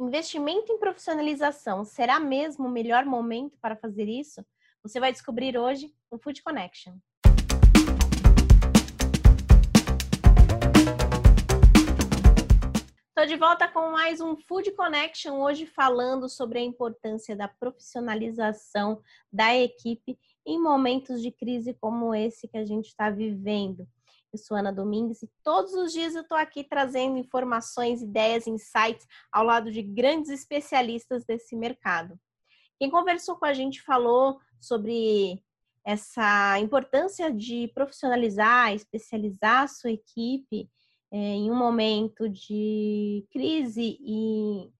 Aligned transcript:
Investimento 0.00 0.72
em 0.72 0.78
profissionalização 0.78 1.84
será 1.84 2.20
mesmo 2.20 2.68
o 2.68 2.70
melhor 2.70 3.04
momento 3.04 3.58
para 3.60 3.74
fazer 3.74 4.08
isso? 4.08 4.46
Você 4.80 5.00
vai 5.00 5.10
descobrir 5.10 5.58
hoje 5.58 5.92
no 6.08 6.20
Food 6.20 6.40
Connection. 6.40 6.94
Estou 13.08 13.26
de 13.26 13.34
volta 13.34 13.66
com 13.66 13.90
mais 13.90 14.20
um 14.20 14.36
Food 14.36 14.70
Connection, 14.70 15.40
hoje 15.40 15.66
falando 15.66 16.28
sobre 16.28 16.60
a 16.60 16.62
importância 16.62 17.34
da 17.34 17.48
profissionalização 17.48 19.02
da 19.32 19.52
equipe 19.56 20.16
em 20.46 20.62
momentos 20.62 21.20
de 21.20 21.32
crise 21.32 21.74
como 21.74 22.14
esse 22.14 22.46
que 22.46 22.56
a 22.56 22.64
gente 22.64 22.86
está 22.86 23.10
vivendo. 23.10 23.84
Eu 24.30 24.38
sou 24.38 24.56
Ana 24.56 24.70
Domingues 24.70 25.22
e 25.22 25.30
todos 25.42 25.72
os 25.72 25.92
dias 25.92 26.14
eu 26.14 26.20
estou 26.20 26.36
aqui 26.36 26.62
trazendo 26.62 27.16
informações, 27.16 28.02
ideias, 28.02 28.46
insights 28.46 29.06
ao 29.32 29.42
lado 29.42 29.70
de 29.72 29.82
grandes 29.82 30.30
especialistas 30.30 31.24
desse 31.24 31.56
mercado. 31.56 32.18
Quem 32.78 32.90
conversou 32.90 33.36
com 33.36 33.46
a 33.46 33.54
gente 33.54 33.80
falou 33.82 34.38
sobre 34.60 35.42
essa 35.82 36.58
importância 36.60 37.32
de 37.32 37.68
profissionalizar, 37.68 38.74
especializar 38.74 39.62
a 39.62 39.68
sua 39.68 39.92
equipe 39.92 40.70
é, 41.10 41.16
em 41.16 41.50
um 41.50 41.56
momento 41.56 42.28
de 42.28 43.26
crise 43.30 43.98
e 43.98 44.70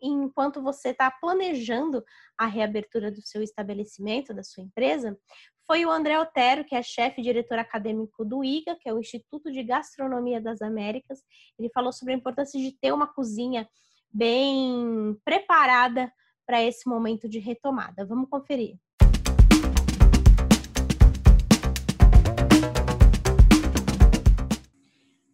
enquanto 0.00 0.62
você 0.62 0.90
está 0.90 1.10
planejando 1.10 2.04
a 2.36 2.46
reabertura 2.46 3.10
do 3.10 3.20
seu 3.22 3.42
estabelecimento, 3.42 4.34
da 4.34 4.42
sua 4.42 4.62
empresa, 4.62 5.18
foi 5.66 5.86
o 5.86 5.90
André 5.90 6.18
Otero, 6.18 6.64
que 6.64 6.74
é 6.74 6.82
chefe 6.82 7.22
diretor 7.22 7.58
acadêmico 7.58 8.24
do 8.24 8.42
IGA, 8.42 8.76
que 8.76 8.88
é 8.88 8.92
o 8.92 8.98
Instituto 8.98 9.52
de 9.52 9.62
Gastronomia 9.62 10.40
das 10.40 10.60
Américas. 10.60 11.22
Ele 11.58 11.70
falou 11.70 11.92
sobre 11.92 12.12
a 12.12 12.16
importância 12.16 12.60
de 12.60 12.72
ter 12.72 12.92
uma 12.92 13.06
cozinha 13.06 13.68
bem 14.12 15.16
preparada 15.24 16.12
para 16.44 16.60
esse 16.60 16.88
momento 16.88 17.28
de 17.28 17.38
retomada. 17.38 18.04
Vamos 18.04 18.28
conferir. 18.28 18.76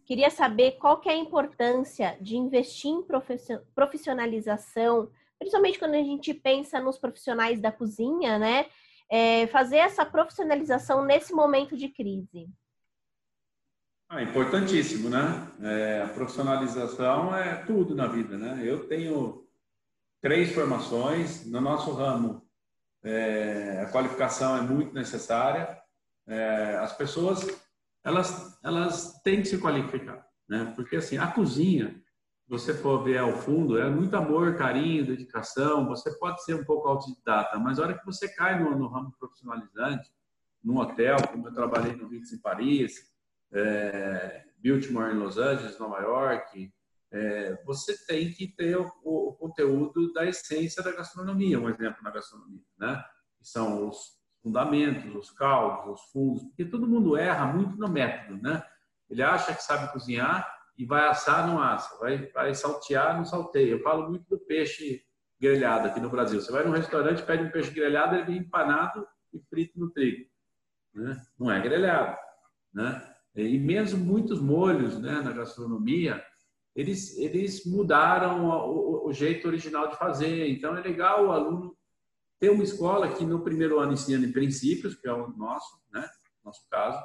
Queria 0.07 0.31
saber 0.31 0.77
qual 0.79 0.99
que 0.99 1.07
é 1.09 1.11
a 1.11 1.17
importância 1.17 2.17
de 2.19 2.35
investir 2.35 2.89
em 2.89 3.05
profissionalização, 3.75 5.11
principalmente 5.37 5.77
quando 5.77 5.93
a 5.93 6.01
gente 6.01 6.33
pensa 6.33 6.79
nos 6.79 6.97
profissionais 6.97 7.61
da 7.61 7.71
cozinha, 7.71 8.39
né? 8.39 8.65
é, 9.09 9.47
fazer 9.47 9.77
essa 9.77 10.05
profissionalização 10.05 11.03
nesse 11.05 11.33
momento 11.33 11.77
de 11.77 11.89
crise? 11.89 12.49
Ah, 14.09 14.21
importantíssimo, 14.21 15.09
né? 15.09 15.51
É, 15.61 16.01
a 16.01 16.07
profissionalização 16.07 17.35
é 17.35 17.55
tudo 17.65 17.93
na 17.93 18.07
vida, 18.07 18.37
né? 18.37 18.61
Eu 18.63 18.87
tenho 18.87 19.45
três 20.21 20.53
formações 20.53 21.45
no 21.45 21.59
nosso 21.59 21.91
ramo. 21.91 22.45
É, 23.03 23.83
a 23.85 23.91
qualificação 23.91 24.57
é 24.57 24.61
muito 24.61 24.93
necessária. 24.93 25.77
É, 26.25 26.77
as 26.77 26.95
pessoas 26.95 27.45
elas 28.07 28.57
elas 28.63 29.21
têm 29.21 29.41
que 29.41 29.47
se 29.47 29.57
qualificar, 29.57 30.25
né? 30.47 30.71
Porque 30.75 30.95
assim 30.95 31.17
a 31.17 31.27
cozinha 31.27 32.01
você 32.47 32.73
for 32.73 33.03
ver 33.03 33.17
ao 33.17 33.33
fundo, 33.33 33.77
é 33.77 33.89
muito 33.89 34.15
amor, 34.15 34.55
carinho, 34.55 35.05
dedicação. 35.05 35.85
Você 35.87 36.17
pode 36.17 36.41
ser 36.45 36.55
um 36.55 36.63
pouco 36.63 36.87
autodidata, 36.87 37.59
mas 37.59 37.77
a 37.77 37.83
hora 37.83 37.99
que 37.99 38.05
você 38.05 38.29
cai 38.29 38.57
no, 38.57 38.77
no 38.77 38.87
ramo 38.87 39.13
profissionalizante, 39.19 40.09
num 40.63 40.77
hotel, 40.77 41.17
como 41.29 41.49
eu 41.49 41.53
trabalhei 41.53 41.93
no 41.93 42.07
Ritz 42.07 42.31
em 42.31 42.39
Paris, 42.39 43.11
é, 43.51 44.45
Biltmore 44.57 45.13
em 45.13 45.19
Los 45.19 45.37
Angeles, 45.37 45.77
Nova 45.77 45.99
York, 45.99 46.71
é, 47.11 47.61
você 47.65 47.97
tem 48.05 48.31
que 48.31 48.47
ter 48.47 48.77
o, 48.77 48.89
o, 49.03 49.33
conteúdo 49.33 50.13
da 50.13 50.25
essência 50.25 50.81
da 50.81 50.93
gastronomia, 50.93 51.59
um 51.59 51.69
exemplo 51.69 52.01
na 52.01 52.11
gastronomia, 52.11 52.63
né? 52.77 53.03
São 53.41 53.89
os 53.89 54.16
fundamentos, 54.47 55.13
os 55.13 55.29
caldos, 55.29 55.99
os 55.99 56.11
fundos, 56.11 56.43
porque 56.43 56.65
todo 56.65 56.87
mundo 56.87 57.17
erra 57.17 57.45
muito 57.45 57.77
no 57.77 57.89
método, 57.89 58.41
né? 58.41 58.63
Ele 59.09 59.21
acha 59.21 59.53
que 59.53 59.63
sabe 59.63 59.91
cozinhar, 59.91 60.57
e 60.77 60.85
vai 60.85 61.07
assar, 61.07 61.47
não 61.47 61.61
assa, 61.61 61.97
vai, 61.97 62.27
vai 62.27 62.53
saltear, 62.53 63.17
não 63.17 63.25
salteia. 63.25 63.71
Eu 63.71 63.81
falo 63.81 64.09
muito 64.09 64.29
do 64.29 64.37
peixe 64.37 65.03
grelhado 65.39 65.87
aqui 65.87 65.99
no 65.99 66.09
Brasil. 66.09 66.39
Você 66.39 66.51
vai 66.51 66.63
num 66.63 66.71
restaurante, 66.71 67.23
pede 67.23 67.43
um 67.43 67.51
peixe 67.51 67.71
grelhado, 67.71 68.15
ele 68.15 68.25
vem 68.25 68.37
empanado 68.37 69.05
e 69.33 69.39
frito 69.49 69.79
no 69.79 69.89
trigo. 69.89 70.29
Né? 70.93 71.19
Não 71.37 71.51
é 71.51 71.59
grelhado. 71.59 72.15
Né? 72.71 73.15
E 73.35 73.57
mesmo 73.57 74.03
muitos 74.03 74.39
molhos 74.39 74.99
né, 74.99 75.21
na 75.21 75.31
gastronomia, 75.31 76.23
eles, 76.75 77.17
eles 77.17 77.65
mudaram 77.65 78.47
o, 78.47 79.07
o, 79.07 79.13
jeito 79.13 79.47
original 79.47 79.87
de 79.87 79.97
fazer. 79.97 80.47
Então 80.47 80.77
é 80.77 80.81
legal 80.81 81.25
o 81.25 81.31
aluno 81.31 81.75
ter 82.39 82.49
uma 82.49 82.63
escola 82.63 83.13
que 83.13 83.25
no 83.25 83.43
primeiro 83.43 83.79
ano 83.79 83.93
ensina 83.93 84.31
princípios, 84.31 84.95
que 84.95 85.07
é 85.07 85.13
o 85.13 85.29
nosso, 85.29 85.81
né? 85.91 86.07
nosso 86.43 86.67
caso, 86.69 86.99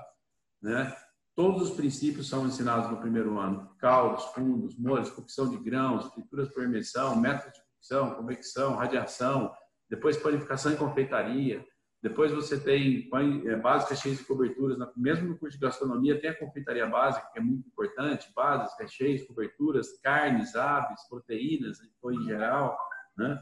né? 0.60 0.94
Todos 1.34 1.62
os 1.62 1.70
princípios 1.74 2.28
são 2.28 2.46
ensinados 2.46 2.90
no 2.90 2.98
primeiro 2.98 3.38
ano: 3.38 3.74
caldos, 3.78 4.24
fundos, 4.26 4.78
molhos, 4.78 5.10
cocção 5.10 5.48
de 5.48 5.56
grãos, 5.56 6.12
frituras 6.12 6.48
por 6.50 6.62
imersão, 6.62 7.16
métodos 7.16 7.54
de 7.54 7.60
cocção, 7.74 8.14
convecção, 8.14 8.76
radiação, 8.76 9.52
depois 9.88 10.16
panificação 10.16 10.72
e 10.72 10.76
confeitaria. 10.76 11.64
Depois 12.02 12.32
você 12.32 12.58
tem 12.58 13.08
é, 13.46 13.56
bases, 13.56 13.88
recheios 13.88 14.20
e 14.20 14.24
coberturas. 14.24 14.76
Mesmo 14.96 15.28
no 15.28 15.38
curso 15.38 15.56
de 15.56 15.64
gastronomia 15.64 16.20
tem 16.20 16.30
a 16.30 16.38
confeitaria 16.38 16.86
básica, 16.86 17.28
que 17.32 17.38
é 17.38 17.42
muito 17.42 17.66
importante, 17.68 18.30
bases, 18.34 18.76
recheios, 18.76 19.22
coberturas, 19.22 20.00
carnes, 20.02 20.56
aves, 20.56 21.00
proteínas, 21.08 21.78
em 21.80 22.22
geral. 22.24 22.76
Né? 23.16 23.40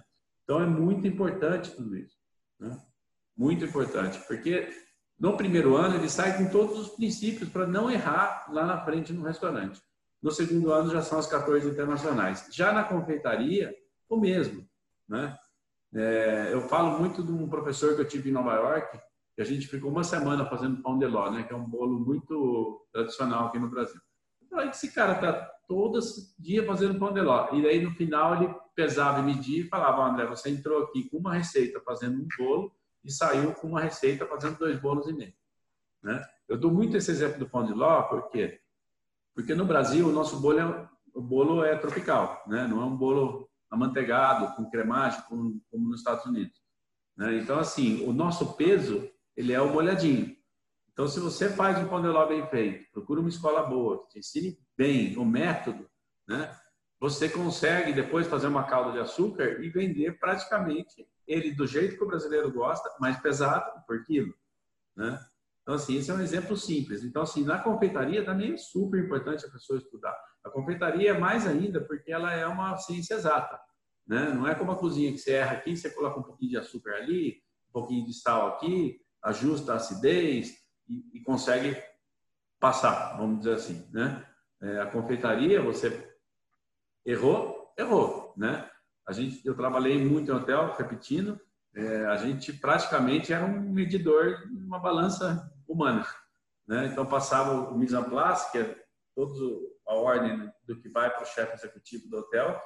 Então 0.50 0.60
é 0.60 0.66
muito 0.66 1.06
importante 1.06 1.70
tudo 1.70 1.96
isso. 1.96 2.16
Né? 2.58 2.76
Muito 3.36 3.64
importante, 3.64 4.18
porque 4.26 4.68
no 5.16 5.36
primeiro 5.36 5.76
ano, 5.76 5.94
ele 5.94 6.08
sai 6.08 6.36
com 6.36 6.50
todos 6.50 6.76
os 6.76 6.88
princípios 6.88 7.48
para 7.48 7.68
não 7.68 7.88
errar 7.88 8.46
lá 8.50 8.66
na 8.66 8.84
frente 8.84 9.12
no 9.12 9.22
restaurante. 9.22 9.80
No 10.20 10.32
segundo 10.32 10.72
ano, 10.72 10.90
já 10.90 11.02
são 11.02 11.20
as 11.20 11.28
14 11.28 11.68
internacionais. 11.68 12.48
Já 12.50 12.72
na 12.72 12.82
confeitaria, 12.82 13.72
o 14.08 14.16
mesmo. 14.16 14.68
Né? 15.08 15.38
É, 15.94 16.48
eu 16.52 16.62
falo 16.62 16.98
muito 16.98 17.22
de 17.22 17.30
um 17.30 17.48
professor 17.48 17.94
que 17.94 18.00
eu 18.00 18.08
tive 18.08 18.30
em 18.30 18.32
Nova 18.32 18.54
York, 18.54 18.98
que 19.36 19.42
a 19.42 19.44
gente 19.44 19.68
ficou 19.68 19.88
uma 19.88 20.02
semana 20.02 20.44
fazendo 20.46 20.82
pão 20.82 20.98
de 20.98 21.06
ló, 21.06 21.30
né? 21.30 21.44
que 21.44 21.52
é 21.52 21.56
um 21.56 21.64
bolo 21.64 22.00
muito 22.00 22.88
tradicional 22.92 23.46
aqui 23.46 23.58
no 23.60 23.70
Brasil. 23.70 24.00
Aí 24.54 24.70
esse 24.70 24.92
cara 24.92 25.12
está 25.12 25.48
todo 25.70 26.00
dia 26.36 26.66
fazendo 26.66 26.98
pão 26.98 27.14
de 27.14 27.20
ló. 27.20 27.48
E 27.52 27.64
aí, 27.64 27.80
no 27.80 27.92
final, 27.92 28.34
ele 28.34 28.52
pesava 28.74 29.20
e 29.20 29.22
media 29.22 29.60
e 29.60 29.68
falava, 29.68 30.02
André, 30.02 30.26
você 30.26 30.50
entrou 30.50 30.82
aqui 30.82 31.08
com 31.08 31.18
uma 31.18 31.32
receita 31.32 31.80
fazendo 31.80 32.20
um 32.20 32.26
bolo 32.36 32.74
e 33.04 33.12
saiu 33.12 33.54
com 33.54 33.68
uma 33.68 33.80
receita 33.80 34.26
fazendo 34.26 34.58
dois 34.58 34.80
bolos 34.80 35.06
e 35.06 35.12
meio. 35.12 35.32
Né? 36.02 36.20
Eu 36.48 36.58
dou 36.58 36.72
muito 36.72 36.96
esse 36.96 37.12
exemplo 37.12 37.38
do 37.38 37.48
pão 37.48 37.64
de 37.64 37.72
ló, 37.72 38.02
por 38.02 38.30
quê? 38.30 38.60
Porque 39.32 39.54
no 39.54 39.64
Brasil 39.64 40.08
o 40.08 40.12
nosso 40.12 40.40
bolo 40.40 40.58
é, 40.58 40.88
o 41.14 41.22
bolo 41.22 41.64
é 41.64 41.76
tropical, 41.76 42.42
né? 42.48 42.66
não 42.66 42.82
é 42.82 42.84
um 42.84 42.96
bolo 42.96 43.48
amanteigado, 43.70 44.56
com 44.56 44.68
cremagem, 44.68 45.22
como, 45.28 45.62
como 45.70 45.88
nos 45.88 46.00
Estados 46.00 46.26
Unidos. 46.26 46.60
Né? 47.16 47.38
Então, 47.38 47.60
assim, 47.60 48.04
o 48.08 48.12
nosso 48.12 48.54
peso, 48.54 49.08
ele 49.36 49.52
é 49.52 49.60
o 49.60 49.72
molhadinho. 49.72 50.34
Então, 50.92 51.08
se 51.08 51.20
você 51.20 51.48
faz 51.48 51.78
um 51.78 51.88
pão 51.88 52.02
de 52.02 52.08
ló 52.08 52.26
bem 52.26 52.46
feito, 52.48 52.90
procura 52.92 53.20
uma 53.20 53.28
escola 53.28 53.62
boa, 53.62 54.06
te 54.10 54.18
ensine 54.18 54.58
bem 54.76 55.16
o 55.16 55.24
método, 55.24 55.88
né? 56.28 56.54
você 57.00 57.30
consegue 57.30 57.94
depois 57.94 58.26
fazer 58.26 58.46
uma 58.46 58.64
calda 58.64 58.92
de 58.92 58.98
açúcar 58.98 59.62
e 59.62 59.70
vender 59.70 60.18
praticamente 60.18 61.08
ele 61.26 61.52
do 61.52 61.66
jeito 61.66 61.96
que 61.96 62.04
o 62.04 62.06
brasileiro 62.06 62.52
gosta, 62.52 62.94
mais 63.00 63.18
pesado 63.18 63.82
por 63.86 64.04
quilo, 64.04 64.34
né? 64.94 65.18
Então, 65.62 65.74
assim, 65.74 65.96
esse 65.96 66.10
é 66.10 66.14
um 66.14 66.20
exemplo 66.20 66.56
simples. 66.56 67.04
Então, 67.04 67.22
assim, 67.22 67.44
na 67.44 67.58
confeitaria 67.58 68.24
também 68.24 68.54
é 68.54 68.56
super 68.56 69.02
importante 69.02 69.46
a 69.46 69.50
pessoa 69.50 69.78
estudar. 69.78 70.16
A 70.44 70.50
confeitaria 70.50 71.10
é 71.10 71.18
mais 71.18 71.46
ainda 71.46 71.80
porque 71.80 72.12
ela 72.12 72.32
é 72.32 72.46
uma 72.46 72.76
ciência 72.76 73.14
exata, 73.14 73.58
né? 74.06 74.32
Não 74.34 74.46
é 74.46 74.54
como 74.54 74.72
a 74.72 74.76
cozinha 74.76 75.12
que 75.12 75.18
você 75.18 75.32
erra 75.32 75.52
aqui, 75.52 75.76
você 75.76 75.88
coloca 75.90 76.20
um 76.20 76.22
pouquinho 76.22 76.50
de 76.50 76.56
açúcar 76.58 76.96
ali, 76.96 77.42
um 77.68 77.72
pouquinho 77.72 78.04
de 78.04 78.12
sal 78.12 78.48
aqui, 78.48 79.00
ajusta 79.22 79.72
a 79.72 79.76
acidez 79.76 80.54
e, 80.90 81.18
e 81.18 81.20
consegue 81.22 81.80
passar, 82.58 83.16
vamos 83.16 83.38
dizer 83.38 83.54
assim, 83.54 83.88
né? 83.92 84.26
É, 84.60 84.80
a 84.80 84.86
confeitaria, 84.86 85.62
você 85.62 86.14
errou, 87.06 87.72
errou, 87.78 88.34
né? 88.36 88.68
A 89.06 89.12
gente, 89.12 89.44
eu 89.46 89.56
trabalhei 89.56 89.98
muito 90.04 90.30
em 90.30 90.34
hotel, 90.34 90.74
repetindo, 90.76 91.40
é, 91.74 92.04
a 92.06 92.16
gente 92.16 92.52
praticamente 92.52 93.32
era 93.32 93.44
um 93.44 93.72
medidor, 93.72 94.42
uma 94.50 94.78
balança 94.78 95.50
humana. 95.66 96.06
Né? 96.66 96.86
Então, 96.86 97.06
passava 97.06 97.70
o 97.70 97.78
mise 97.78 97.96
en 97.96 98.04
place, 98.04 98.50
que 98.52 98.58
é 98.58 98.76
toda 99.14 99.32
a 99.86 99.94
ordem 99.94 100.52
do 100.64 100.78
que 100.78 100.88
vai 100.88 101.10
para 101.10 101.22
o 101.22 101.26
chefe 101.26 101.54
executivo 101.54 102.08
do 102.08 102.18
hotel, 102.18 102.60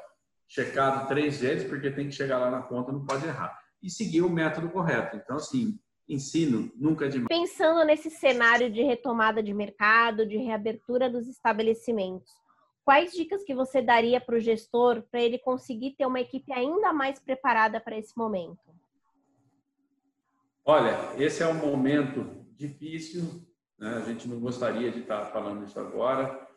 checado 0.49 1.07
três 1.09 1.41
vezes, 1.41 1.69
porque 1.69 1.91
tem 1.91 2.09
que 2.09 2.15
chegar 2.15 2.39
lá 2.39 2.51
na 2.51 2.63
conta, 2.63 2.93
não 2.93 3.05
pode 3.05 3.27
errar. 3.27 3.59
E 3.83 3.91
seguir 3.91 4.23
o 4.23 4.31
método 4.31 4.69
correto. 4.71 5.17
Então, 5.17 5.37
assim, 5.37 5.79
ensino 6.09 6.71
nunca 6.77 7.07
é 7.07 7.09
demais. 7.09 7.29
Pensando 7.29 7.85
nesse 7.85 8.11
cenário 8.11 8.71
de 8.71 8.83
retomada 8.83 9.43
de 9.43 9.53
mercado, 9.55 10.27
de 10.27 10.37
reabertura 10.37 11.09
dos 11.09 11.27
estabelecimentos, 11.27 12.31
quais 12.85 13.13
dicas 13.13 13.43
que 13.43 13.55
você 13.55 13.81
daria 13.81 14.21
para 14.21 14.37
o 14.37 14.41
gestor 14.41 15.03
para 15.11 15.21
ele 15.21 15.39
conseguir 15.39 15.93
ter 15.93 16.07
uma 16.07 16.21
equipe 16.21 16.53
ainda 16.53 16.93
mais 16.93 17.19
preparada 17.19 17.81
para 17.81 17.97
esse 17.97 18.17
momento? 18.17 18.59
Olha, 20.65 20.97
esse 21.19 21.43
é 21.43 21.47
um 21.47 21.55
momento 21.55 22.45
difícil, 22.57 23.43
né? 23.79 23.97
a 23.97 24.01
gente 24.01 24.29
não 24.29 24.41
gostaria 24.41 24.91
de 24.91 25.01
estar 25.01 25.27
falando 25.27 25.65
isso 25.65 25.79
agora, 25.79 26.49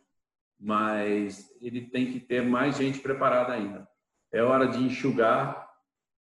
mas 0.60 1.54
ele 1.62 1.82
tem 1.82 2.12
que 2.12 2.20
ter 2.20 2.42
mais 2.42 2.78
gente 2.78 3.00
preparada 3.00 3.54
ainda. 3.54 3.88
É 4.32 4.42
hora 4.42 4.68
de 4.68 4.84
enxugar, 4.84 5.67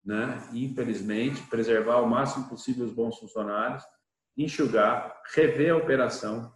né? 0.04 0.42
infelizmente, 0.54 1.42
preservar 1.44 2.02
o 2.02 2.10
máximo 2.10 2.50
possível 2.50 2.86
os 2.86 2.92
bons 2.92 3.18
funcionários, 3.18 3.84
enxugar, 4.38 5.22
rever 5.34 5.74
a 5.74 5.78
operação, 5.78 6.52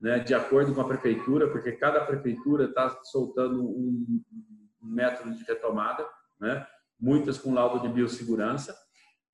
né, 0.00 0.18
de 0.18 0.34
acordo 0.34 0.74
com 0.74 0.80
a 0.80 0.88
prefeitura, 0.88 1.50
porque 1.50 1.72
cada 1.72 2.04
prefeitura 2.04 2.64
está 2.64 2.88
soltando 3.04 3.62
um, 3.62 4.22
método 4.82 5.34
de 5.34 5.44
retomada, 5.44 6.08
né, 6.40 6.66
muitas 6.98 7.38
com 7.38 7.52
laudo 7.52 7.86
de 7.86 7.92
biossegurança, 7.92 8.74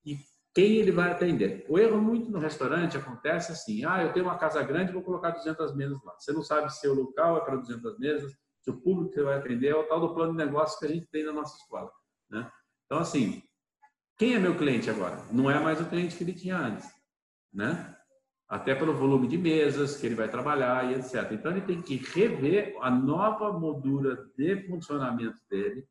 e 0.05 0.17
quem 0.53 0.77
ele 0.77 0.91
vai 0.91 1.13
atender. 1.13 1.65
O 1.69 1.79
erro 1.79 2.01
muito 2.01 2.31
no 2.31 2.39
restaurante 2.39 2.97
acontece 2.97 3.53
assim, 3.53 3.85
ah, 3.85 4.03
eu 4.03 4.13
tenho 4.13 4.27
uma 4.27 4.39
casa 4.39 4.63
grande, 4.63 4.93
vou 4.93 5.03
colocar 5.03 5.31
200 5.31 5.75
mesas 5.77 6.03
lá. 6.03 6.15
Você 6.19 6.33
não 6.33 6.43
sabe 6.43 6.73
se 6.73 6.89
o 6.89 6.95
local 6.95 7.37
é 7.37 7.41
para 7.41 7.57
200 7.57 7.99
mesas, 7.99 8.33
se 8.61 8.71
o 8.71 8.81
público 8.81 9.11
que 9.11 9.17
você 9.17 9.23
vai 9.23 9.39
atender 9.39 9.69
é 9.69 9.77
o 9.77 9.85
tal 9.85 10.01
do 10.01 10.15
plano 10.15 10.33
de 10.33 10.39
negócio 10.39 10.79
que 10.79 10.87
a 10.87 10.89
gente 10.89 11.07
tem 11.07 11.25
na 11.25 11.33
nossa 11.33 11.57
escola. 11.57 11.91
Né? 12.31 12.51
Então, 12.87 12.99
assim, 12.99 13.43
quem 14.17 14.35
é 14.35 14.39
meu 14.39 14.57
cliente 14.57 14.89
agora? 14.91 15.23
Não 15.31 15.51
é 15.51 15.59
mais 15.61 15.81
o 15.81 15.87
cliente 15.87 16.17
que 16.17 16.25
ele 16.25 16.33
tinha 16.33 16.57
antes. 16.57 16.89
Né? 17.53 17.97
até 18.49 18.75
pelo 18.75 18.95
volume 18.95 19.27
de 19.27 19.37
mesas 19.37 19.97
que 19.97 20.07
ele 20.07 20.15
vai 20.15 20.29
trabalhar 20.29 20.91
e 20.91 20.95
etc. 20.95 21.33
Então, 21.33 21.51
ele 21.51 21.63
tem 21.63 21.83
que 21.83 21.97
rever 21.97 22.77
a 22.81 22.91
nova 22.91 23.53
moldura 23.53 24.31
de 24.37 24.69
funcionamento 24.69 25.41
dele, 25.51 25.85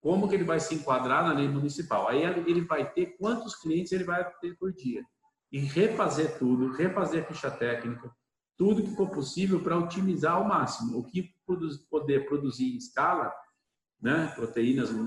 como 0.00 0.28
que 0.28 0.36
ele 0.36 0.44
vai 0.44 0.60
se 0.60 0.76
enquadrar 0.76 1.24
na 1.24 1.32
lei 1.32 1.48
municipal. 1.48 2.08
Aí 2.08 2.22
ele 2.22 2.60
vai 2.60 2.88
ter 2.92 3.16
quantos 3.18 3.56
clientes 3.56 3.90
ele 3.90 4.04
vai 4.04 4.24
ter 4.40 4.56
por 4.56 4.72
dia. 4.72 5.04
E 5.50 5.58
refazer 5.58 6.38
tudo, 6.38 6.72
refazer 6.72 7.24
a 7.24 7.26
ficha 7.26 7.50
técnica, 7.50 8.10
tudo 8.56 8.82
que 8.82 8.94
for 8.94 9.10
possível 9.10 9.60
para 9.60 9.78
otimizar 9.78 10.34
ao 10.34 10.44
máximo. 10.44 10.98
O 10.98 11.04
que 11.04 11.34
poder 11.90 12.26
produzir 12.26 12.74
em 12.74 12.76
escala, 12.76 13.32
né, 14.00 14.32
proteínas 14.36 14.92
não 14.92 15.04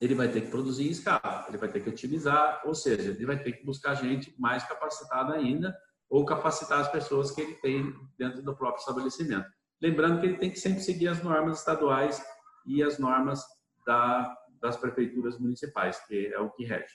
ele 0.00 0.14
vai 0.14 0.28
ter 0.28 0.42
que 0.42 0.48
produzir 0.48 0.86
em 0.86 0.90
escala, 0.90 1.46
ele 1.48 1.56
vai 1.56 1.70
ter 1.70 1.80
que 1.80 1.88
otimizar, 1.88 2.60
ou 2.66 2.74
seja, 2.74 3.10
ele 3.10 3.24
vai 3.24 3.42
ter 3.42 3.52
que 3.52 3.64
buscar 3.64 3.94
gente 3.94 4.34
mais 4.38 4.62
capacitada 4.64 5.34
ainda 5.34 5.74
ou 6.08 6.24
capacitar 6.24 6.80
as 6.80 6.88
pessoas 6.88 7.30
que 7.30 7.40
ele 7.40 7.54
tem 7.54 7.94
dentro 8.18 8.42
do 8.42 8.54
próprio 8.54 8.80
estabelecimento. 8.80 9.46
Lembrando 9.80 10.20
que 10.20 10.26
ele 10.26 10.36
tem 10.36 10.50
que 10.50 10.60
sempre 10.60 10.80
seguir 10.80 11.08
as 11.08 11.22
normas 11.22 11.58
estaduais 11.58 12.22
e 12.66 12.82
as 12.82 12.98
normas 12.98 13.42
da, 13.86 14.36
das 14.60 14.76
prefeituras 14.76 15.38
municipais, 15.38 15.98
que 16.06 16.26
é 16.26 16.38
o 16.38 16.50
que 16.50 16.64
rege. 16.64 16.94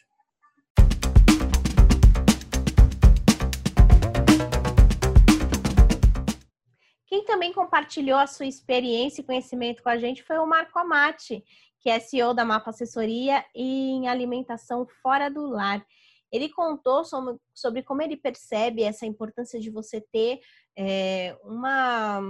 Quem 7.07 7.25
também 7.25 7.51
compartilhou 7.51 8.17
a 8.17 8.27
sua 8.27 8.45
experiência 8.45 9.21
e 9.21 9.25
conhecimento 9.25 9.83
com 9.83 9.89
a 9.89 9.97
gente 9.97 10.23
foi 10.23 10.37
o 10.37 10.45
Marco 10.45 10.79
Amati, 10.79 11.43
que 11.81 11.89
é 11.89 11.99
CEO 11.99 12.33
da 12.33 12.45
Mapa 12.45 12.69
Assessoria 12.69 13.43
em 13.55 14.07
Alimentação 14.07 14.87
Fora 15.01 15.29
do 15.29 15.47
Lar. 15.47 15.85
Ele 16.31 16.47
contou 16.47 17.03
sobre, 17.03 17.37
sobre 17.53 17.83
como 17.83 18.01
ele 18.01 18.15
percebe 18.15 18.83
essa 18.83 19.05
importância 19.05 19.59
de 19.59 19.69
você 19.69 19.99
ter 19.99 20.39
é, 20.77 21.35
uma 21.43 22.21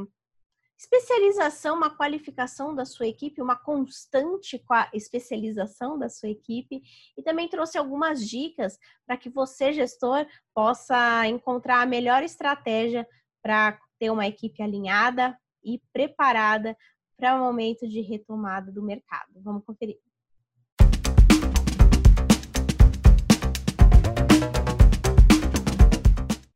especialização, 0.80 1.75
uma 1.75 1.95
qualificação 1.95 2.74
da 2.74 2.86
sua 2.86 3.07
equipe, 3.07 3.42
uma 3.42 3.56
constante 3.56 4.59
especialização 4.94 6.00
da 6.00 6.09
sua 6.09 6.30
equipe 6.30 6.81
e 7.15 7.21
também 7.21 7.48
trouxe 7.48 7.77
algumas 7.77 8.27
dicas 8.27 8.80
para 9.06 9.15
que 9.15 9.30
você, 9.30 9.71
gestor, 9.74 10.25
possa 10.56 11.27
encontrar 11.27 11.81
a 11.81 11.86
melhor 11.86 12.24
estratégia 12.24 13.07
para 13.44 13.80
ter 14.00 14.09
uma 14.09 14.25
equipe 14.25 14.63
alinhada 14.63 15.38
e 15.63 15.80
preparada 15.94 16.75
para 17.21 17.35
o 17.35 17.39
momento 17.39 17.88
de 17.88 18.01
retomada 18.01 18.71
do 18.71 18.81
mercado. 18.81 19.39
Vamos 19.44 19.63
conferir. 19.63 20.00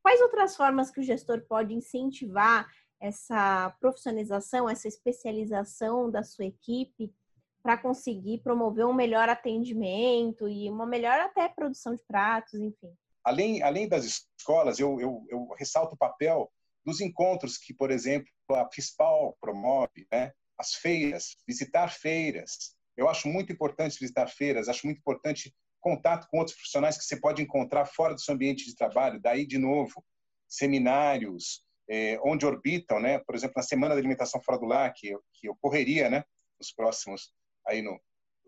Quais 0.02 0.22
outras 0.22 0.56
formas 0.56 0.90
que 0.90 1.00
o 1.00 1.04
gestor 1.04 1.46
pode 1.48 1.72
incentivar 1.72 2.68
essa 3.00 3.78
profissionalização, 3.80 4.68
essa 4.68 4.88
especialização 4.88 6.10
da 6.10 6.24
sua 6.24 6.46
equipe 6.46 7.14
para 7.62 7.78
conseguir 7.78 8.40
promover 8.40 8.88
um 8.88 8.94
melhor 8.94 9.30
atendimento 9.30 10.50
e 10.50 10.68
uma 10.68 10.88
melhor 10.88 11.20
até 11.20 11.48
produção 11.48 11.96
de 11.96 12.02
pratos, 12.08 12.56
enfim? 12.56 12.92
Além, 13.24 13.62
além 13.62 13.88
das 13.88 14.04
escolas, 14.04 14.80
eu, 14.80 15.00
eu, 15.00 15.24
eu 15.30 15.48
ressalto 15.60 15.94
o 15.94 15.98
papel 15.98 16.52
dos 16.84 17.02
encontros 17.02 17.56
que, 17.56 17.72
por 17.72 17.92
exemplo, 17.92 18.28
a 18.50 18.68
FISPAL 18.72 19.38
promove, 19.40 20.08
né? 20.12 20.32
As 20.58 20.76
feiras, 20.76 21.36
visitar 21.48 21.90
feiras. 21.90 22.76
Eu 22.96 23.10
acho 23.10 23.28
muito 23.28 23.52
importante 23.52 24.00
visitar 24.00 24.28
feiras, 24.28 24.70
acho 24.70 24.86
muito 24.86 25.00
importante 25.00 25.54
contato 25.82 26.28
com 26.30 26.40
outros 26.40 26.56
profissionais 26.56 26.98
que 26.98 27.04
você 27.04 27.20
pode 27.20 27.42
encontrar 27.42 27.86
fora 27.86 28.16
do 28.16 28.20
seu 28.22 28.34
ambiente 28.34 28.66
de 28.66 28.76
trabalho. 28.76 29.20
Daí, 29.22 29.46
de 29.46 29.58
novo, 29.58 30.04
seminários, 30.48 31.64
é, 31.88 32.20
onde 32.24 32.46
orbitam, 32.46 33.00
né? 33.00 33.20
Por 33.20 33.36
exemplo, 33.36 33.54
na 33.58 33.62
Semana 33.62 33.94
da 33.94 34.00
Alimentação 34.00 34.42
Fora 34.42 34.58
do 34.58 34.66
Lar, 34.66 34.94
que, 34.96 35.16
que 35.34 35.50
ocorreria, 35.50 36.10
né? 36.10 36.24
Nos 36.60 36.72
próximos, 36.72 37.32
aí 37.68 37.82
no, 37.82 38.00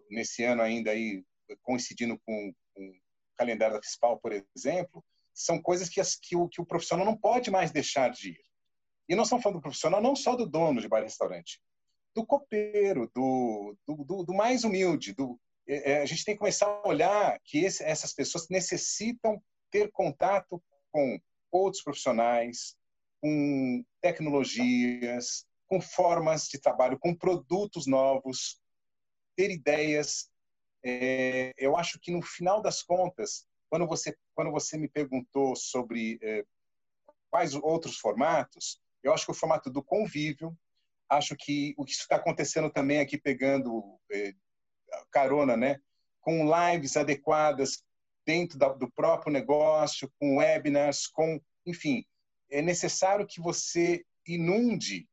nesse 0.09 0.43
ano 0.43 0.61
ainda 0.61 0.91
aí, 0.91 1.23
coincidindo 1.61 2.19
com, 2.25 2.53
com 2.73 2.83
o 2.83 2.93
calendário 3.37 3.75
da 3.75 3.83
FISPAL, 3.83 4.19
por 4.19 4.31
exemplo, 4.55 5.03
são 5.33 5.61
coisas 5.61 5.89
que, 5.89 6.01
as, 6.01 6.15
que, 6.15 6.35
o, 6.35 6.47
que 6.49 6.59
o 6.59 6.65
profissional 6.65 7.05
não 7.05 7.15
pode 7.15 7.51
mais 7.51 7.71
deixar 7.71 8.09
de 8.09 8.31
ir. 8.31 8.41
E 9.07 9.15
nós 9.15 9.27
estamos 9.27 9.43
falando 9.43 9.59
do 9.59 9.61
profissional 9.61 10.01
não 10.01 10.15
só 10.15 10.35
do 10.35 10.47
dono 10.47 10.81
de 10.81 10.87
bar 10.87 11.01
e 11.01 11.03
restaurante, 11.03 11.61
do 12.17 12.25
copeiro, 12.25 13.11
do, 13.13 13.77
do, 13.87 14.03
do, 14.03 14.23
do 14.23 14.33
mais 14.33 14.63
humilde. 14.63 15.13
Do, 15.13 15.39
é, 15.67 15.91
é, 15.91 16.01
a 16.01 16.05
gente 16.05 16.25
tem 16.25 16.33
que 16.33 16.39
começar 16.39 16.65
a 16.65 16.87
olhar 16.87 17.39
que 17.43 17.59
esse, 17.59 17.83
essas 17.83 18.11
pessoas 18.11 18.49
necessitam 18.49 19.39
ter 19.69 19.91
contato 19.91 20.59
com 20.91 21.19
outros 21.51 21.83
profissionais, 21.83 22.75
com 23.21 23.85
tecnologias, 24.01 25.45
com 25.67 25.79
formas 25.79 26.47
de 26.47 26.59
trabalho, 26.59 26.97
com 26.97 27.13
produtos 27.13 27.85
novos, 27.85 28.59
ter 29.35 29.51
ideias. 29.51 30.27
É, 30.83 31.53
eu 31.55 31.77
acho 31.77 31.99
que 31.99 32.09
no 32.09 32.23
final 32.23 32.63
das 32.63 32.81
contas, 32.81 33.45
quando 33.69 33.85
você 33.85 34.17
quando 34.33 34.51
você 34.51 34.75
me 34.75 34.87
perguntou 34.87 35.55
sobre 35.55 36.17
é, 36.23 36.43
quais 37.29 37.53
outros 37.53 37.97
formatos, 37.97 38.79
eu 39.03 39.13
acho 39.13 39.25
que 39.25 39.31
o 39.31 39.35
formato 39.35 39.69
do 39.69 39.83
convívio, 39.83 40.57
acho 41.09 41.35
que 41.37 41.73
o 41.77 41.85
que 41.85 41.91
está 41.91 42.17
acontecendo 42.17 42.69
também 42.69 42.99
aqui 42.99 43.17
pegando 43.17 43.99
eh, 44.11 44.33
carona, 45.11 45.55
né, 45.55 45.79
com 46.21 46.45
lives 46.45 46.97
adequadas 46.97 47.83
dentro 48.25 48.57
da, 48.57 48.69
do 48.69 48.91
próprio 48.91 49.31
negócio, 49.31 50.11
com 50.19 50.37
webinars, 50.37 51.07
com, 51.07 51.39
enfim, 51.65 52.05
é 52.51 52.61
necessário 52.61 53.25
que 53.25 53.41
você 53.41 54.03
inunde 54.27 55.07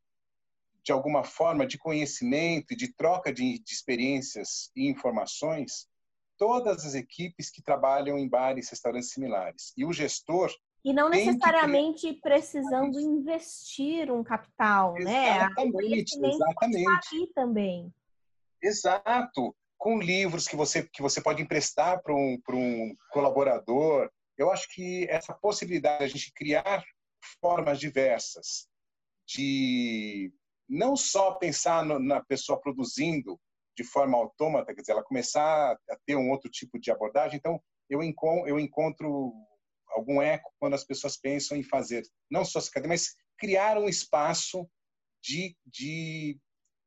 de 0.82 0.92
alguma 0.92 1.24
forma 1.24 1.66
de 1.66 1.78
conhecimento 1.78 2.72
e 2.72 2.76
de 2.76 2.92
troca 2.92 3.32
de, 3.32 3.58
de 3.58 3.72
experiências 3.72 4.70
e 4.76 4.88
informações 4.88 5.88
todas 6.36 6.84
as 6.84 6.94
equipes 6.94 7.50
que 7.50 7.62
trabalham 7.62 8.18
em 8.18 8.28
bares 8.28 8.66
e 8.66 8.70
restaurantes 8.70 9.10
similares. 9.10 9.72
E 9.76 9.84
o 9.84 9.92
gestor 9.92 10.52
e 10.84 10.92
não 10.92 11.08
necessariamente 11.08 12.12
precisando 12.12 13.00
investir 13.00 14.12
um 14.12 14.22
capital, 14.22 14.96
exatamente, 14.98 16.18
né? 16.18 16.28
Exatamente, 16.28 17.32
também. 17.34 17.94
Exato. 18.62 19.56
Com 19.78 19.98
livros 19.98 20.46
que 20.46 20.56
você, 20.56 20.82
que 20.82 21.00
você 21.00 21.22
pode 21.22 21.42
emprestar 21.42 22.02
para 22.02 22.14
um, 22.14 22.38
um 22.50 22.96
colaborador. 23.10 24.10
Eu 24.36 24.50
acho 24.50 24.68
que 24.74 25.06
essa 25.08 25.32
possibilidade 25.32 25.98
de 25.98 26.04
a 26.04 26.08
gente 26.08 26.32
criar 26.34 26.84
formas 27.40 27.78
diversas 27.78 28.68
de 29.26 30.32
não 30.68 30.96
só 30.96 31.32
pensar 31.32 31.84
no, 31.84 31.98
na 31.98 32.22
pessoa 32.22 32.60
produzindo 32.60 33.40
de 33.76 33.84
forma 33.84 34.18
autômata, 34.18 34.74
quer 34.74 34.82
dizer, 34.82 34.92
ela 34.92 35.02
começar 35.02 35.72
a 35.72 35.96
ter 36.06 36.16
um 36.16 36.30
outro 36.30 36.50
tipo 36.50 36.78
de 36.78 36.90
abordagem. 36.90 37.38
Então, 37.38 37.60
eu 37.88 38.02
encontro, 38.02 38.48
eu 38.48 38.58
encontro 38.58 39.32
algum 39.94 40.20
eco 40.20 40.52
quando 40.58 40.74
as 40.74 40.84
pessoas 40.84 41.16
pensam 41.16 41.56
em 41.56 41.62
fazer 41.62 42.02
não 42.30 42.44
só 42.44 42.58
essa 42.58 42.70
cadeia, 42.70 42.88
mas 42.88 43.14
criar 43.38 43.78
um 43.78 43.88
espaço 43.88 44.68
de, 45.22 45.56
de 45.64 46.38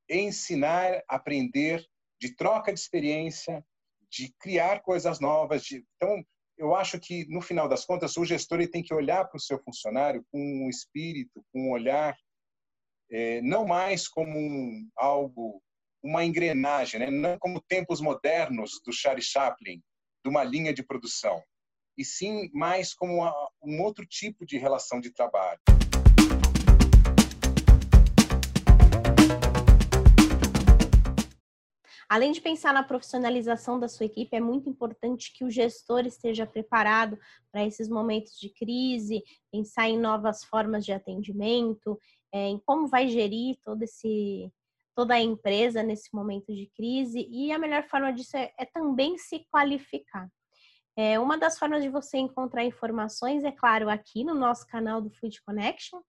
ensinar, 0.10 1.04
aprender, 1.08 1.86
de 2.20 2.36
troca 2.36 2.74
de 2.74 2.80
experiência, 2.80 3.64
de 4.12 4.34
criar 4.40 4.82
coisas 4.82 5.20
novas. 5.20 5.64
De... 5.64 5.86
Então, 5.96 6.24
eu 6.58 6.76
acho 6.76 7.00
que, 7.00 7.26
no 7.28 7.42
final 7.42 7.68
das 7.68 7.86
contas, 7.86 8.18
o 8.18 8.26
gestor 8.26 8.68
tem 8.68 8.84
que 8.84 8.94
olhar 8.94 9.26
para 9.26 9.38
o 9.38 9.42
seu 9.42 9.60
funcionário 9.60 10.26
com 10.32 10.40
um 10.40 10.70
espírito, 10.70 11.44
com 11.52 11.68
um 11.68 11.72
olhar 11.72 12.18
é, 13.12 13.42
não 13.42 13.66
mais 13.66 14.08
como 14.08 14.38
um, 14.38 14.90
algo, 14.96 15.62
uma 16.04 16.26
engrenagem, 16.26 17.00
né? 17.00 17.10
não 17.10 17.38
como 17.40 17.62
tempos 17.62 18.02
modernos 18.02 18.82
do 18.86 18.92
Charlie 18.92 19.24
Chaplin, 19.24 19.82
de 20.24 20.30
uma 20.30 20.44
linha 20.44 20.74
de 20.74 20.84
produção, 20.84 21.42
e 21.98 22.06
sim 22.06 22.50
mais 22.54 22.94
como 22.94 23.24
um 23.64 23.82
outro 23.82 24.06
tipo 24.06 24.46
de 24.46 24.58
relação 24.58 25.02
de 25.02 25.12
trabalho. 25.12 25.60
Além 32.10 32.32
de 32.32 32.40
pensar 32.40 32.74
na 32.74 32.84
profissionalização 32.84 33.78
da 33.78 33.90
sua 33.90 34.06
equipe, 34.06 34.34
é 34.34 34.40
muito 34.40 34.70
importante 34.70 35.34
que 35.34 35.44
o 35.44 35.50
gestor 35.50 36.06
esteja 36.06 36.48
preparado 36.48 37.20
para 37.52 37.66
esses 37.66 37.90
momentos 37.90 38.40
de 38.40 38.50
crise, 38.50 39.22
pensar 39.52 39.90
em 39.90 40.00
novas 40.00 40.44
formas 40.46 40.86
de 40.86 40.94
atendimento, 40.94 42.00
é, 42.32 42.48
em 42.48 42.60
como 42.60 42.88
vai 42.88 43.10
gerir 43.10 43.58
todo 43.62 43.84
esse, 43.84 44.50
toda 44.96 45.16
a 45.16 45.22
empresa 45.22 45.84
nesse 45.84 46.14
momento 46.14 46.56
de 46.56 46.72
crise. 46.78 47.28
E 47.30 47.52
a 47.52 47.60
melhor 47.60 47.84
forma 47.90 48.14
disso 48.14 48.38
é, 48.38 48.54
é 48.58 48.66
também 48.66 49.18
se 49.18 49.46
qualificar. 49.52 50.30
É, 50.98 51.20
uma 51.20 51.38
das 51.38 51.60
formas 51.60 51.84
de 51.84 51.90
você 51.90 52.18
encontrar 52.18 52.66
informações, 52.66 53.44
é 53.44 53.52
claro, 53.52 53.88
aqui 53.90 54.24
no 54.24 54.34
nosso 54.34 54.66
canal 54.68 55.00
do 55.00 55.12
Food 55.12 55.42
Connection 55.44 56.02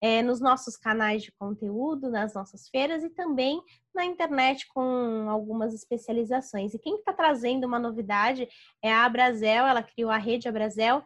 é, 0.00 0.22
nos 0.22 0.40
nossos 0.40 0.76
canais 0.76 1.22
de 1.22 1.32
conteúdo, 1.32 2.10
nas 2.10 2.34
nossas 2.34 2.68
feiras 2.68 3.02
e 3.02 3.10
também 3.10 3.60
na 3.94 4.04
internet 4.04 4.66
com 4.68 5.28
algumas 5.28 5.74
especializações. 5.74 6.72
E 6.72 6.78
quem 6.78 6.96
está 6.96 7.12
trazendo 7.12 7.66
uma 7.66 7.78
novidade 7.78 8.48
é 8.82 8.92
a 8.92 9.04
Abrazel, 9.04 9.66
ela 9.66 9.82
criou 9.82 10.10
a 10.10 10.16
rede 10.16 10.48
Abrazel, 10.48 11.02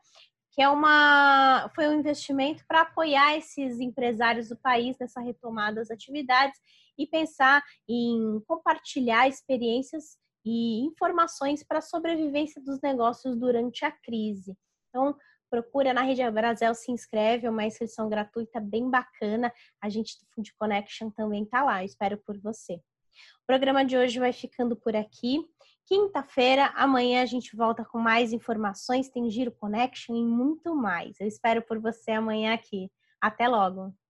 que 0.52 0.60
é 0.60 0.68
uma 0.68 1.70
foi 1.74 1.88
um 1.88 1.98
investimento 1.98 2.62
para 2.68 2.82
apoiar 2.82 3.36
esses 3.36 3.80
empresários 3.80 4.50
do 4.50 4.56
país 4.58 4.96
nessa 4.98 5.20
retomada 5.20 5.76
das 5.76 5.90
atividades 5.90 6.60
e 6.98 7.06
pensar 7.06 7.62
em 7.88 8.38
compartilhar 8.46 9.26
experiências 9.26 10.18
e 10.44 10.80
informações 10.80 11.62
para 11.62 11.78
a 11.78 11.82
sobrevivência 11.82 12.62
dos 12.62 12.80
negócios 12.80 13.36
durante 13.36 13.84
a 13.84 13.90
crise. 13.90 14.56
Então, 14.88 15.16
procura 15.50 15.92
na 15.92 16.02
Rede 16.02 16.28
Brasil, 16.30 16.74
se 16.74 16.90
inscreve, 16.90 17.46
é 17.46 17.50
uma 17.50 17.64
inscrição 17.64 18.08
gratuita 18.08 18.58
bem 18.58 18.90
bacana. 18.90 19.52
A 19.82 19.88
gente 19.88 20.18
do 20.18 20.26
Food 20.34 20.54
Connection 20.54 21.10
também 21.10 21.44
tá 21.44 21.62
lá, 21.62 21.84
espero 21.84 22.16
por 22.18 22.38
você. 22.38 22.74
O 22.74 23.46
programa 23.46 23.84
de 23.84 23.96
hoje 23.96 24.18
vai 24.18 24.32
ficando 24.32 24.74
por 24.74 24.96
aqui. 24.96 25.44
Quinta-feira, 25.86 26.72
amanhã 26.74 27.22
a 27.22 27.26
gente 27.26 27.54
volta 27.54 27.84
com 27.84 27.98
mais 27.98 28.32
informações, 28.32 29.10
tem 29.10 29.30
Giro 29.30 29.52
Connection 29.52 30.16
e 30.16 30.24
muito 30.24 30.74
mais. 30.74 31.20
Eu 31.20 31.26
espero 31.26 31.60
por 31.62 31.78
você 31.78 32.12
amanhã 32.12 32.54
aqui. 32.54 32.90
Até 33.20 33.46
logo! 33.46 34.01